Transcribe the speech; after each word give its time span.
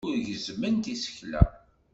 Ur 0.07 0.15
gezzment 0.27 0.85
isekla. 0.93 1.43